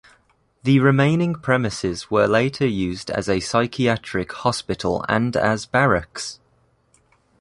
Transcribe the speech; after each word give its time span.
The 0.63 0.79
remaining 0.79 1.35
premises 1.35 2.09
were 2.09 2.25
later 2.25 2.65
used 2.65 3.11
as 3.11 3.29
a 3.29 3.39
psychiatric 3.39 4.31
hospital 4.33 5.05
and 5.07 5.37
as 5.37 5.67
barracks. 5.67 6.39